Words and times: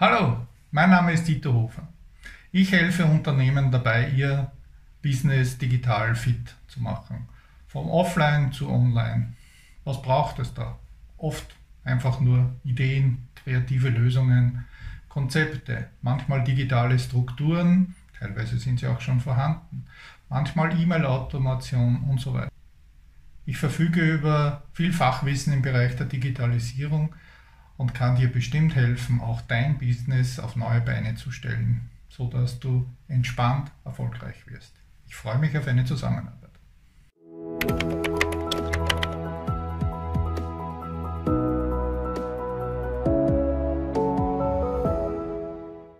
Hallo, 0.00 0.46
mein 0.70 0.88
Name 0.88 1.12
ist 1.12 1.28
Dieter 1.28 1.52
Hofer. 1.52 1.86
Ich 2.52 2.72
helfe 2.72 3.04
Unternehmen 3.04 3.70
dabei, 3.70 4.08
ihr 4.08 4.50
Business 5.02 5.58
digital 5.58 6.14
fit 6.14 6.54
zu 6.68 6.80
machen. 6.80 7.28
Vom 7.66 7.90
Offline 7.90 8.50
zu 8.50 8.70
Online. 8.70 9.34
Was 9.84 10.00
braucht 10.00 10.38
es 10.38 10.54
da? 10.54 10.78
Oft 11.18 11.54
einfach 11.84 12.18
nur 12.18 12.50
Ideen, 12.64 13.28
kreative 13.34 13.90
Lösungen, 13.90 14.64
Konzepte, 15.10 15.90
manchmal 16.00 16.44
digitale 16.44 16.98
Strukturen, 16.98 17.94
teilweise 18.18 18.56
sind 18.56 18.80
sie 18.80 18.86
auch 18.86 19.02
schon 19.02 19.20
vorhanden, 19.20 19.84
manchmal 20.30 20.80
E-Mail-Automation 20.80 22.04
und 22.08 22.22
so 22.22 22.32
weiter. 22.32 22.50
Ich 23.44 23.58
verfüge 23.58 24.00
über 24.00 24.62
viel 24.72 24.94
Fachwissen 24.94 25.52
im 25.52 25.60
Bereich 25.60 25.94
der 25.96 26.06
Digitalisierung 26.06 27.14
und 27.80 27.94
kann 27.94 28.16
dir 28.16 28.30
bestimmt 28.30 28.74
helfen, 28.74 29.22
auch 29.22 29.40
dein 29.40 29.78
Business 29.78 30.38
auf 30.38 30.54
neue 30.54 30.82
Beine 30.82 31.14
zu 31.14 31.30
stellen, 31.30 31.88
sodass 32.10 32.60
du 32.60 32.86
entspannt 33.08 33.72
erfolgreich 33.86 34.46
wirst. 34.48 34.74
Ich 35.06 35.16
freue 35.16 35.38
mich 35.38 35.56
auf 35.56 35.66
eine 35.66 35.86
Zusammenarbeit. 35.86 36.49